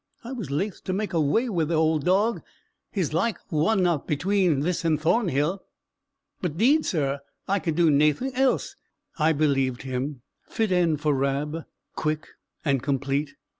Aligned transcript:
I 0.23 0.31
was 0.31 0.49
laith 0.49 0.83
to 0.85 0.93
make 0.93 1.13
awa 1.13 1.51
wi' 1.51 1.63
the 1.63 1.75
auld 1.75 2.05
dowg, 2.05 2.41
his 2.91 3.13
like 3.13 3.37
wasna 3.51 4.03
atween 4.07 4.61
this 4.61 4.83
and 4.83 4.99
Thornhill 4.99 5.61
but, 6.41 6.57
'deed, 6.57 6.87
sir, 6.87 7.19
I 7.47 7.59
could 7.59 7.75
do 7.75 7.91
naething 7.91 8.33
else." 8.33 8.75
I 9.19 9.31
believed 9.31 9.83
him. 9.83 10.23
Fit 10.49 10.71
end 10.71 11.01
for 11.01 11.13
Rab, 11.13 11.65
quick 11.95 12.29
and 12.65 12.81
complete. 12.81 13.35